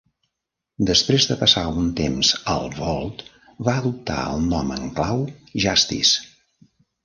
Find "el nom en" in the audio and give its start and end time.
4.33-4.91